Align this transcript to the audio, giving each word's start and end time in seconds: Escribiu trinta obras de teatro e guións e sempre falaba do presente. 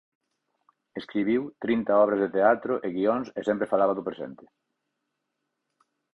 Escribiu 1.01 1.41
trinta 1.65 1.93
obras 2.05 2.21
de 2.23 2.29
teatro 2.37 2.73
e 2.85 2.87
guións 2.97 3.27
e 3.39 3.41
sempre 3.49 3.71
falaba 3.73 3.93
do 3.97 4.07
presente. 4.09 4.45